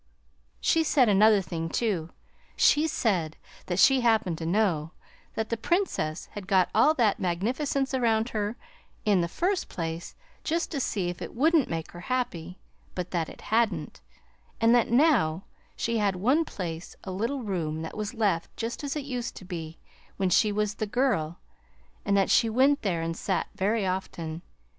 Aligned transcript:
She 0.59 0.83
said 0.83 1.09
another 1.09 1.41
thing, 1.43 1.69
too. 1.69 2.09
She 2.55 2.87
said 2.87 3.37
that 3.67 3.77
she 3.77 4.01
happened 4.01 4.39
to 4.39 4.47
know 4.47 4.93
that 5.35 5.49
the 5.49 5.57
Princess 5.57 6.25
had 6.31 6.47
got 6.47 6.71
all 6.73 6.95
that 6.95 7.19
magnificence 7.19 7.93
around 7.93 8.29
her 8.29 8.55
in 9.05 9.21
the 9.21 9.27
first 9.27 9.69
place 9.69 10.15
just 10.43 10.71
to 10.71 10.79
see 10.79 11.09
if 11.09 11.21
it 11.21 11.35
wouldn't 11.35 11.69
make 11.69 11.91
her 11.91 11.99
happy, 11.99 12.57
but 12.95 13.11
that 13.11 13.29
it 13.29 13.41
hadn't, 13.41 14.01
and 14.59 14.73
that 14.73 14.89
now 14.89 15.43
she 15.75 15.99
had 15.99 16.15
one 16.15 16.45
place 16.45 16.95
a 17.03 17.11
little 17.11 17.43
room 17.43 17.83
that 17.83 17.95
was 17.95 18.15
left 18.15 18.49
just 18.57 18.83
as 18.83 18.95
it 18.95 19.05
used 19.05 19.35
to 19.35 19.45
be 19.45 19.77
when 20.17 20.31
she 20.31 20.51
was 20.51 20.73
the 20.73 20.87
girl, 20.87 21.37
and 22.03 22.17
that 22.17 22.31
she 22.31 22.49
went 22.49 22.81
there 22.81 23.03
and 23.03 23.15
sat 23.15 23.49
very 23.53 23.85
often. 23.85 24.41